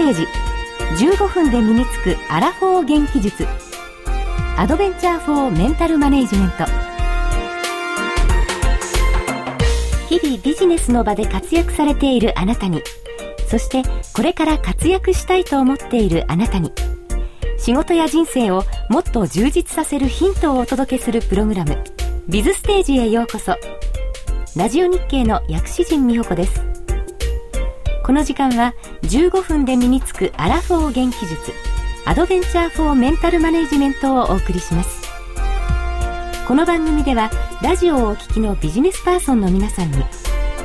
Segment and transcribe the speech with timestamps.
[0.00, 0.26] テージ。
[1.04, 3.46] 15分で身につくアラフォー元気術。
[4.56, 6.64] アドベンチャーフォーメンタルマネジメント。
[10.08, 12.82] 日々ビジネスの場で活躍されているあなたに。
[13.46, 13.82] そして
[14.14, 16.72] これから活躍したいと思っているあなたに。
[17.58, 21.76] 仕事や人生をもっと充実させるヒントをお届けするプログラム。
[22.26, 23.54] ビズステージへようこそ。
[24.56, 26.69] ラジオ日経の薬師陣美穂子です。
[28.10, 31.52] この時間は15分で身につくアラフォー元気術
[32.04, 35.08] アドベンチャーフォーメンタルマネジメントをお送りします。
[36.48, 37.30] この番組では
[37.62, 40.04] ラジオをお聞きのビジネスパーソンの皆さんに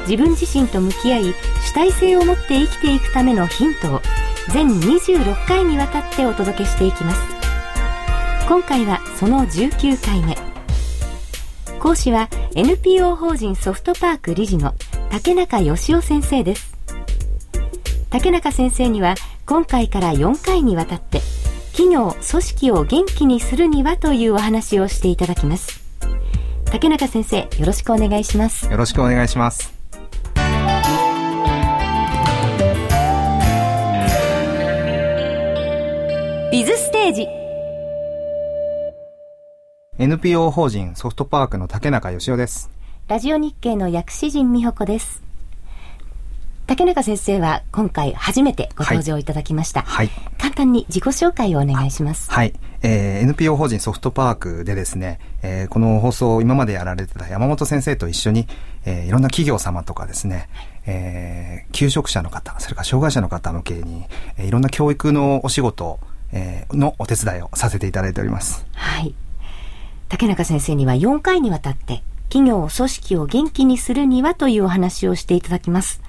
[0.08, 4.02] 自分自身と向き合い主体性を持って生きていくためのヒントを
[4.52, 7.22] 全26回にわたってお届けしていきます。
[8.48, 10.36] 今回はその19回目。
[11.80, 14.73] 講師は NPO 法人ソフトパーク理事の
[15.11, 16.64] 竹中義雄先生です。
[18.16, 21.19] 竹中先生には今回から4回にわたって
[21.73, 25.83] 企業組織を元気にするにはというお話をしていただきます。
[26.63, 28.71] 竹中先生よろしくお願いします。
[28.71, 29.73] よろしくお願いします。
[36.53, 37.27] ビズステージ。
[39.97, 42.69] NPO 法人ソフトパークの竹中義雄です。
[43.09, 45.25] ラジオ日経の薬師陣美穂子です
[46.67, 49.83] 竹中先生は今回初めてご登場いただきました。
[49.83, 50.09] はい。
[50.39, 52.31] 簡単に自己紹介をお願いします。
[52.31, 52.53] はい。
[52.81, 58.47] えー、NPO 法人ソフトパークでですね、えー、この放送を今までやられてた山本先生と一緒に、
[58.83, 60.49] えー、いろんな企業様とかですね、
[60.88, 64.05] えー、求職者の方、それから障害者の方向けに、
[64.38, 65.99] えー、いろんな教育のお仕事、
[66.31, 68.66] えー、のお手伝いをさせていただいております。
[68.73, 69.13] はい。
[70.09, 76.02] 竹中先生には4回にわたって企業組織を元気にするにはというお話をしていただきます。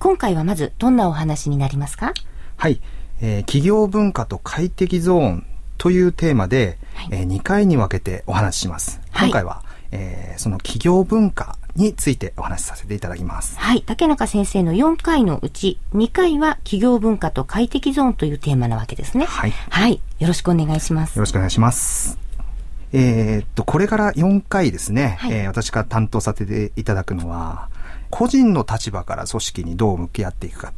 [0.00, 2.14] 今回はまずどんなお話になりますか？
[2.56, 2.80] はい、
[3.20, 5.46] えー、企業文化と快適ゾーン
[5.76, 9.00] というテーマで、はい、えー、2回に分けてお話しします。
[9.10, 9.62] はい、今回は、
[9.92, 13.58] えー、その企業文化についてお話しさせていただきます。
[13.58, 13.82] はい。
[13.82, 19.26] 竹中先生の4回のうち、2回は企業文化と快適ゾーンというテーマなわけですね。
[19.26, 19.50] はい。
[19.50, 20.00] はい。
[20.18, 21.16] よろしくお願いします。
[21.16, 22.19] よろしくお願いします。
[22.92, 27.68] えー、っと、これから4回ですね、はい、えー、私が担当させていただくのは、
[28.10, 30.72] 個人の立場から組織にどう向き合っていくかっ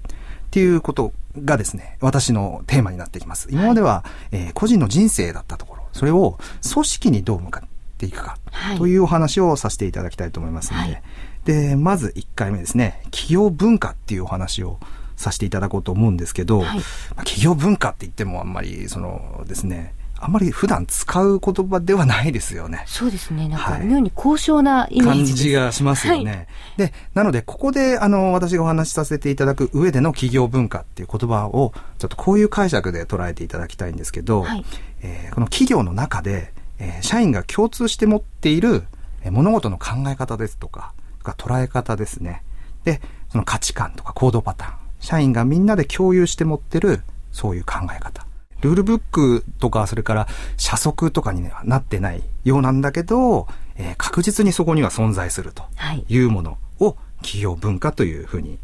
[0.50, 1.12] ていうこと
[1.43, 3.49] がですね、私のテーマになってきます。
[3.50, 6.39] 今までは、はい、えー、個人の人生だったところ、それを
[6.73, 8.37] 組織にどう向かっていくか、
[8.77, 11.03] というお話をさせていただきたいと思いますので、はい、
[11.44, 14.79] で、まず1回目ですね、企業文化っていうお話を
[15.17, 16.83] させていただこうと思うんですけど、はい、
[17.17, 19.94] 企業文化って言ってもあんまり、そのですね、
[20.25, 22.84] あまり普段使う言葉ではないですよね。
[22.87, 23.49] そうですね。
[23.49, 26.31] なんか妙に高尚なイメージ、感じがしますよね。
[26.31, 34.65] はい、で、なのでここであの私がお話しさせていただく上での企業文化っていう言葉をちょっとこういう解釈で捉えていただきたいんですけど、はい、
[35.03, 38.84] えー、この企業の中で、えー、社員が共通して持っている、
[39.25, 40.93] えー、物事の考え方ですとか、
[41.25, 42.44] か捉え方ですね。
[42.84, 43.00] で、
[43.31, 44.75] その価値観とか行動パターン。
[45.00, 48.25] 社員がみんなで共有して持ってるそういう考え方。
[48.62, 53.47] ルールブックとか、それから社則とかにはなってないようなんだけど、
[53.77, 55.65] えー、確実にそこには存在すると
[56.09, 58.59] いうものを企業文化というふうに、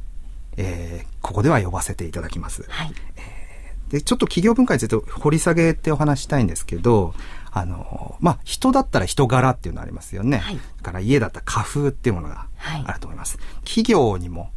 [0.57, 2.65] えー、ここでは呼ばせていただきます。
[2.69, 7.15] はい、えー、で、ちょっと企業文化について掘り下げてお話したいんですけど、
[7.51, 10.39] あの、まあ、人だったら人柄っていうのありますよね。
[10.39, 12.47] はい、だから家だったら家風っていうものが
[12.85, 13.39] あると思います。
[13.39, 14.51] はい、企業にも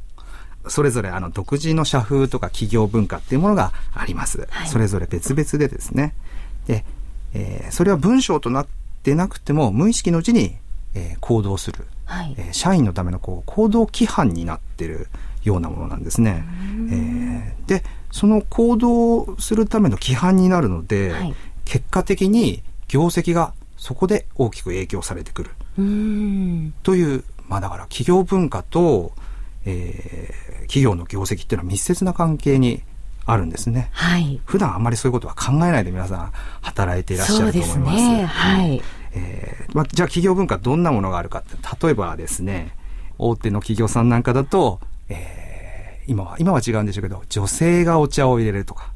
[0.67, 4.47] それぞれあの独自の社風とか企業文化っていうものがあります。
[4.49, 6.13] はい、それぞれ別々でですね。
[6.67, 6.85] で、
[7.33, 8.67] えー、それは文章となっ
[9.03, 10.55] てなくても無意識のうちに、
[10.93, 15.07] えー、行動する、はい、えー、社員のためのこう行動規範になってる
[15.43, 16.45] ようなものなんですね。
[16.91, 21.35] えー、で、その行動するための規範になるので、はい、
[21.65, 25.51] 結果的に業績がそこで大きく影響されてくる。
[26.83, 29.13] という、まあだから企業文化と、
[29.65, 32.83] えー、企業の業績っていうのは密接な関係に
[33.25, 33.89] あるんですね。
[33.91, 34.39] はい。
[34.45, 36.31] 普段あんまりそういうことは考えないで皆さん
[36.61, 37.97] 働いていらっしゃると思います。
[37.97, 38.25] すね。
[38.25, 38.81] はい。
[39.13, 42.75] えー、まあ、じゃあ企業文化どんなものがあるかって、例えばですね、
[43.17, 44.79] 大手の企業さんなんかだと、
[45.09, 48.93] えー、今は、今は違うんでしょうけど、女性がお茶を入れるとか、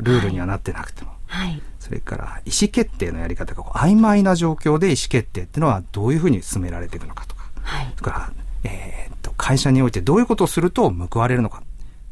[0.00, 1.12] ルールにはなってなくても。
[1.26, 1.62] はい。
[1.78, 7.50] それから意思決定のやり方が曖昧な状況で意思決定っていうのはどういうふうに進められていくのかとか。
[7.62, 7.92] はい。
[7.96, 8.32] それから、
[8.64, 11.62] えー、会社においてどういうことをすると報われるのか、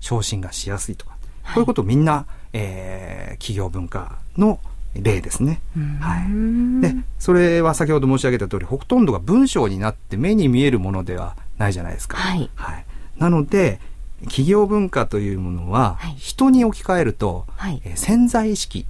[0.01, 4.59] 昇進がしやすいとか、はい、こういうことをみんな、えー、企業文化の
[4.95, 5.61] 例ですね。
[6.01, 6.81] はい。
[6.81, 12.17] で、それは先ほど申し上げた通り、ほとんどが文章になって目に見えるものではないじゃないですか。
[12.17, 12.51] はい。
[12.55, 12.85] はい、
[13.19, 13.79] なので、
[14.23, 18.87] 企業文化というものは、はい、人に置き換えると、はい、えー、潜在意識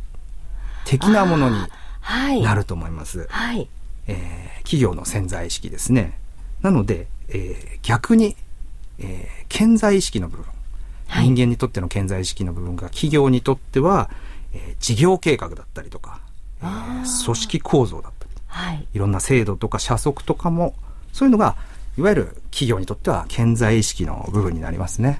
[0.85, 3.27] 的なものになると思います。
[3.31, 3.69] はい、
[4.07, 6.17] えー、企業の潜在意識ですね。
[6.63, 8.37] なので、えー、逆に、
[8.99, 10.47] えー、潜在意識の部分、
[11.07, 14.11] はい、人間にとっての潜在意識の部分が企業にとっては、
[14.53, 16.21] えー、事業計画だったりとか、
[16.63, 20.75] えー、組織構造だったり、はい、いろんな制度とか社則とかも、
[21.13, 21.57] そういうのが
[21.97, 25.19] いわゆる企業にとっては健在意識の部分になりますね。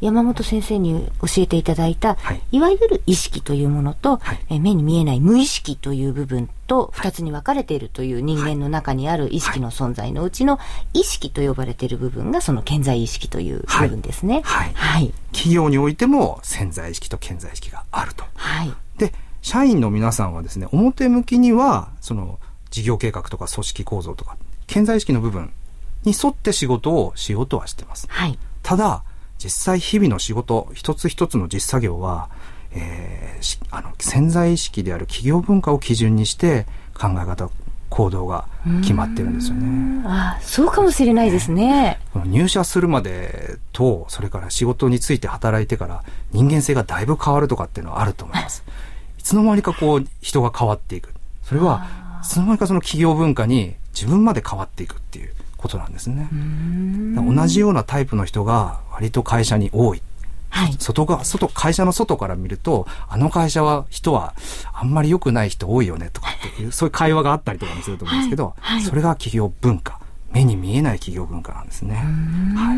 [0.00, 10.58] 山本先生に教えていただいた、はい、いわゆる意識というものと、はい、え目に見えない無意識という部分と二つに分かれているという人間の中にある意識の存在のうちの
[10.94, 14.42] 意識と呼ばれている部分がその健在意識という部分ですね。
[14.44, 14.72] はい。
[14.74, 18.24] はい、企業においても潜在意識と健在意識があると。
[18.34, 18.72] はい。
[18.98, 19.12] で、
[19.42, 22.38] 社員の皆さんはですね、表向きには、その
[22.70, 24.36] 事業計画とか組織構造とか、
[24.66, 25.50] 健在意識の部分
[26.04, 28.06] に沿って仕事をしようとはしてます。
[28.10, 28.38] はい。
[28.62, 29.02] ただ、
[29.38, 32.28] 実際日々の仕事、一つ一つの実作業は、
[32.72, 37.50] えー、あの潜在意識である企業文化を基準にして考え方、
[37.88, 38.46] 行動が
[38.82, 40.02] 決まってるんですよね。
[40.06, 41.98] あそうかもしれないですね。
[42.14, 46.02] ね入社するまでと、それから仕事について働いてから
[46.32, 48.62] 人間性がだいぶ変わるとかっていうのはあると思います。
[49.18, 51.14] いつの間にかこう人が変わっていく。
[51.44, 51.86] それは
[52.22, 56.28] いつの間にかその企業文化に自分まで変わっていくっていうことなんですね。
[57.16, 60.02] 同じようなタイプの人が割と会社に多い。
[60.50, 64.34] はい、外が、外、会社の外から見ると、あの会社は人は
[64.72, 70.00] あんまり良くない人多いよねとかっていう、そういう会話があったりとかもすると思うんですけど、はいはい、それが企業文化。
[70.32, 71.94] 目に見えない企業文化なんですね。
[71.94, 72.76] はい。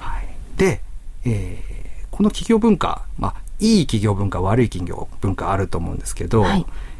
[0.00, 0.28] はい、
[0.58, 0.82] で、
[1.24, 6.44] えー、この企業文化、まあ、いい企業文化、悪い企業文化あると思うんですけど、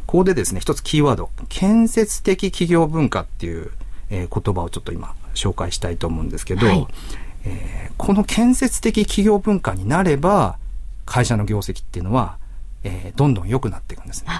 [0.07, 3.73] ここでですね、一つキーワード、建設的企業文化っていう
[4.11, 6.87] えー、言葉をちょっと今紹介したいと思うんですけど、はい、
[7.47, 10.59] えー、この建設的企業文化になれば
[11.05, 12.39] 会社の業績っていうのは、
[12.83, 14.31] えー、どんどん良くなっていくんですね。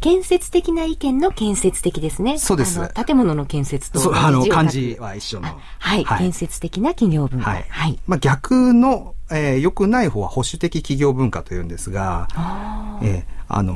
[0.00, 2.36] 建設的な意見の建設的ですね。
[2.38, 2.78] そうです。
[3.06, 5.48] 建物の建設とあの、漢字は一緒の。
[5.78, 7.50] はい、はい、建設的な企業文化。
[7.50, 7.64] はい。
[7.68, 13.74] はい、まあ逆の、えー、良くない方は保守的企業文化というんですが、あえー、あの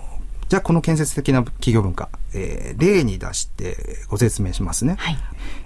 [0.00, 0.04] ー
[0.48, 3.76] じゃあこの建設的な企業文化、えー、例に出して
[4.08, 4.96] ご説明しますね。
[4.98, 5.16] はい、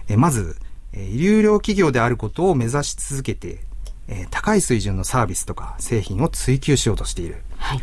[0.08, 0.56] えー、まず、
[0.92, 3.60] えー、有料企業であることを目指し続けて、
[4.08, 7.42] えー、高い水準のサービスとか製品を追求しようとしている。
[7.56, 7.80] はい、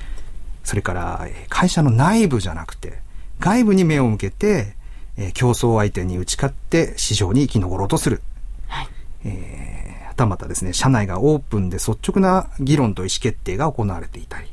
[0.63, 2.99] それから、えー、会社の内部じゃなくて、
[3.39, 4.75] 外部に目を向けて、
[5.17, 8.21] えー、競争相手に打ち勝って市場に生き残ろうとする。
[8.67, 8.87] はい、
[9.25, 14.47] えー、はたまたですね、社内がオープンで率直な議論と意思決定が行われていたり。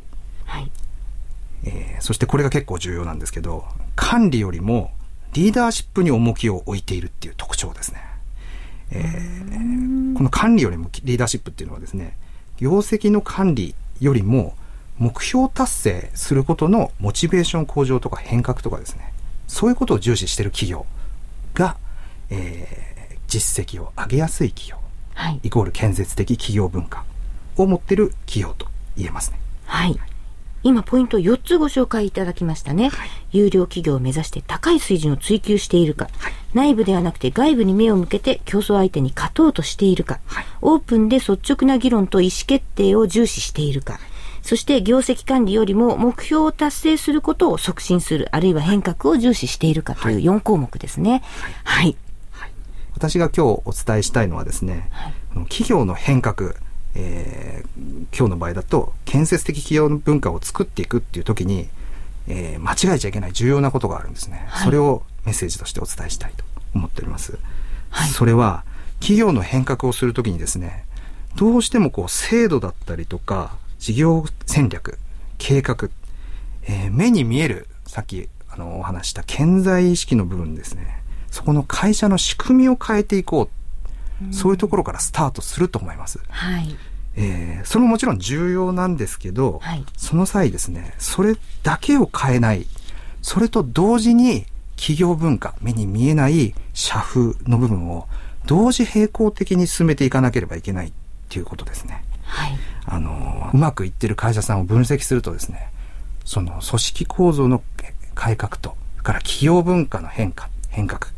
[0.45, 0.71] はい
[1.65, 3.65] えー、そしてこれが結構重要なんですけど、
[3.95, 4.91] 管理よりも
[5.33, 8.12] リーダーシップに重きを置いているっていう特徴ですね。
[8.95, 12.17] えー、この管理よりもリーダーシップっていうのはですね、
[12.59, 14.55] 業績の管理よりも
[14.99, 19.13] 目標達成することのモチベーション向上とか変革とかですね、
[19.49, 20.87] そういうことを重視している企業
[21.55, 21.77] が、
[22.31, 24.77] えー、実績を上げやすい企業、
[25.15, 27.05] はい、イコール建設的企業文化
[27.57, 28.67] を持っている企業と
[28.97, 29.39] 言えますね。
[29.65, 29.99] はい、
[30.63, 32.89] 今ポイント4つご紹介いただきましたね。
[32.91, 43.99] はい、有料企業を目指して高い水準を追求しているか、はい、内部ではなくて外部に目を向けて競争相手に勝とうとしているか、はい、オープンで率直な議論と意思決定を重視しているか、
[44.43, 51.23] そして業績管理よりも目標を達成することを促進する、あるいは変革を重視しているかという4項目ですね。
[51.65, 51.97] はい。
[52.95, 54.91] 私が今日お伝えしたいのはですね、
[55.49, 56.55] 企業の変革、
[56.95, 61.69] えー、今日の場合だと建設的企業文化を作っていくっていう時に、
[62.29, 66.45] えー、間違えちゃいけない重要なことがあるんですね、はい、それをメッセージとしてお伝えしたいと
[66.75, 67.39] 思っております、
[67.91, 68.65] はい、それは
[69.01, 70.85] 企業の変革をするときにですね
[71.37, 74.99] どうしてもこう制度だったりとか事業戦略
[75.39, 75.89] 計画、
[76.65, 81.03] えー、目に見えるさっきあのお話した健在意識の部分ですね。
[81.31, 83.49] そこの会社の仕組みを変えていこう
[84.31, 86.21] そういうところからスタートすると思います。
[86.29, 86.77] はい。
[87.15, 92.67] えー、それももちろん重要なんですけど、はい、その際ですね、それだけを変えない、
[93.21, 98.09] それと同時に企業文化、目に見えない社風の部分を
[98.47, 100.93] 同時並行的に進めていかなければいけないっ
[101.29, 102.03] ていうことですね。
[102.25, 102.59] はい。
[102.87, 105.71] あの、うまくいってる会社さんを分析するとですね、
[106.25, 107.63] その組織構造の
[108.15, 111.09] 改革と、から企業文化の変化、変革。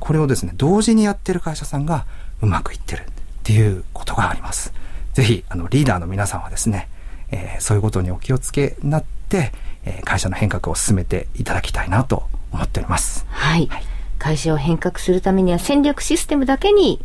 [0.00, 2.06] これをですね、同時にやってる会社さんが
[2.44, 3.04] うまくいってるっ
[3.42, 4.72] ていうことがあります。
[5.12, 6.88] ぜひ、あの、リーダーの皆さんはですね、
[7.30, 9.52] えー、そういうことにお気をつけになって、
[9.84, 13.26] えー、会社の変革を進めていただきたいなと思っております。
[13.30, 13.66] はい。
[13.66, 13.84] はい、
[14.18, 17.00] 会社を変革するためには戦略システムだけに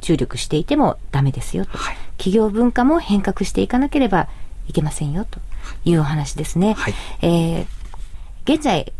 [0.00, 4.28] 注力していてもダメですよと、はい、企業文化も変革していかなければ
[4.68, 5.40] いけませんよと
[5.84, 6.74] いうお話ですね。
[6.74, 7.66] はい、えー、
[8.54, 8.92] 現在、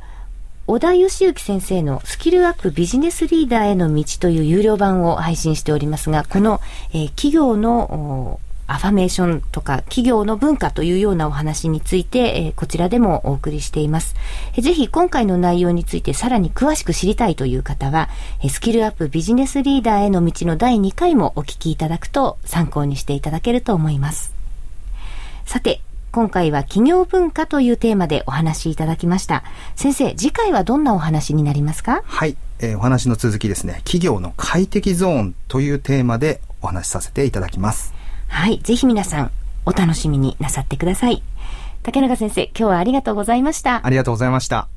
[0.67, 6.61] 小田義之先生のスキルアップビジネスリーダーへの道という有料版を配信しておりますが、この、
[6.93, 8.39] えー、企業の
[8.71, 14.15] アファメーションとか企業の文化というようなお話について、え、こちらでもお送りしています。
[14.57, 18.09] え、ぜひ今回の内容についてさらに詳しく知りたいという方は、
[18.45, 24.33] え、スキルアップビジネスリーダーへの道の第2回もお聞きいただくと参考にしていただけると思います。
[25.47, 25.81] さて、
[26.13, 29.45] 今回は企業文化というテーマでお話しいただきました。
[29.77, 32.03] 先生、次回はどんなお話になりますか？
[32.05, 37.95] はい、えー、お話の続きですね、企業の快適ゾーンというテーマでお話しさせていただきます。
[38.27, 39.31] はい、ぜひ皆さん
[39.67, 41.23] お楽しみになさってください。
[41.85, 43.87] 竹中先生、今日はありがとうございました。
[43.87, 44.69] ありがとうございました。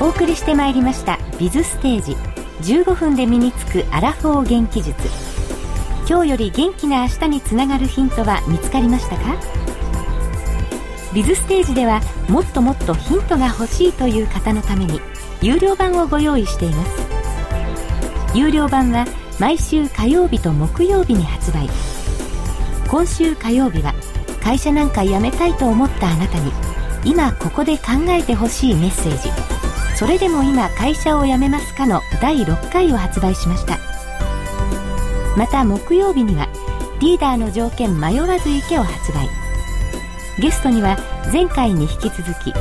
[0.00, 2.16] お送りしてまいりました「ビズステージ
[2.74, 4.94] 15分で身につくアラフォー元気術」
[6.08, 9.36] 今日より元気な明日につながるヒントは見つかりましたか？
[11.12, 15.00] ビズステージではもっともっとヒントが欲しいという方のために
[15.42, 16.90] 有料版をご用意しています。
[18.34, 19.04] 有料版は
[19.40, 21.68] 毎週火曜日と木曜日に発売。
[22.88, 23.92] 今週火曜日は
[24.40, 26.52] 会社なんか辞めたいと思ったあなたに
[27.04, 29.28] 今ここで考えてほしいメッセージ。
[29.96, 33.95] それでも今会社を辞めますかの第6回を発売しました。
[35.36, 36.48] また木曜日には
[37.00, 39.28] リーダーの条件迷わず行けを発売。
[40.40, 40.96] ゲストには
[41.32, 42.52] 前回に引き続き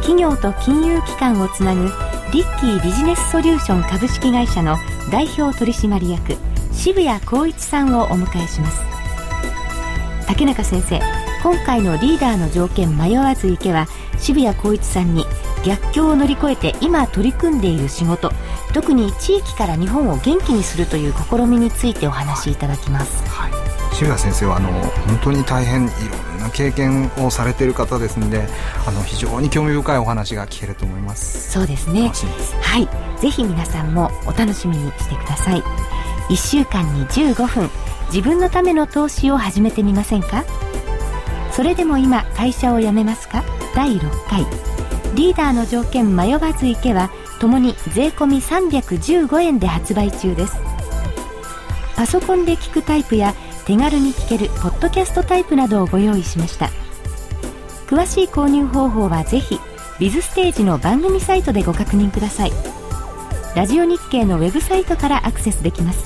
[0.00, 1.84] 企業と金融機関をつなぐ
[2.32, 4.76] リッキービジネスソリューション株式会社の
[5.10, 6.36] 代表取締役
[6.72, 8.80] 渋谷光一さんをお迎えします。
[10.26, 11.00] 竹中先生
[11.42, 13.86] 今回のリーダーの条件迷わず行けは
[14.18, 15.24] 渋谷光一さんに
[15.64, 18.32] 逆境を乗り越えて今取り組んでいる仕事。
[18.74, 23.52] 特に地域から日本を元気にするという試みについてお話しいただきます、はい、
[23.94, 28.46] 渋谷先生はあの本当に大変いろんな経験をされている方ですので
[28.86, 31.52] あの非常に興味深いお話が聞けると思います。
[31.52, 32.10] そうですね。
[32.60, 32.88] はい。
[33.20, 35.62] ぜひ皆さんもお楽しみにしてください。
[36.28, 37.70] 1週間に15分。
[38.08, 40.44] 自分のための投資を始めてみませんか？
[41.52, 43.44] それでも今会社を辞めますか？
[43.74, 44.44] 第6回
[45.14, 50.56] リーダーの条件迷わず行けはともに税込315円で発売中です。
[51.94, 56.70] パソコンで聞くタイプや手軽に聞けるポッドキャストタイプなどをご用意しました。
[57.86, 59.60] 詳しい購入方法はぜひ
[60.00, 62.52] ビズステージの番組サイトでご確認ください。
[63.54, 66.04] ラジオ日経のウェブサイトからアクセスできます。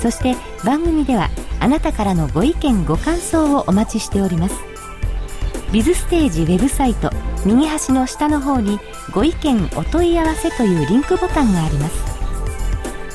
[0.00, 1.28] そして番組では
[1.60, 4.54] あなたからのご意見ご感想をお待ちしております。
[5.72, 7.10] ビズステージウェブサイト
[7.44, 8.78] 右端の下の方に
[9.12, 12.10] ご意見お問い合わせというリンクボタンがあります。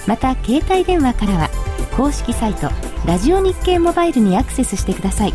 [0.08, 1.50] また携帯電話からは
[1.96, 2.70] 公式サイト
[3.06, 5.34] ラジオ日経モバイルにアクセスしてください。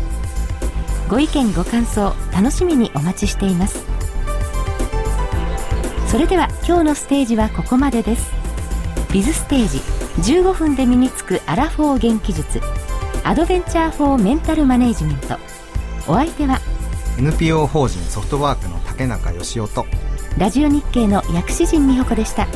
[1.09, 3.83] ご意見ご感想楽しみにお待ちしています。
[6.07, 8.31] それでは今日のステージはここまでです。
[9.13, 9.79] ビズステージ
[10.33, 12.61] 15分で身につくアラフォー元気術
[13.23, 15.37] アドベンチャーフォーメンタルマネージメント。
[16.07, 16.59] お相手は
[17.21, 19.85] NPO 法人ソフトワークの竹中義雄と
[20.39, 22.47] ラジオ日経の薬師陣美穂子でした。